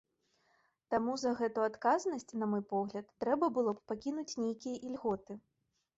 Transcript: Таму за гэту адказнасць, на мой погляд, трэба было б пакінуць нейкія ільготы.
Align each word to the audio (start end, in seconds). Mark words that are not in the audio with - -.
Таму 0.93 1.17
за 1.23 1.33
гэту 1.41 1.59
адказнасць, 1.69 2.27
на 2.43 2.49
мой 2.53 2.63
погляд, 2.73 3.05
трэба 3.25 3.45
было 3.59 3.71
б 3.77 3.85
пакінуць 3.93 4.39
нейкія 4.45 4.75
ільготы. 4.89 5.33